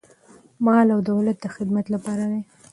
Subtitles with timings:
[0.65, 2.41] مال او دولت د خدمت لپاره دی.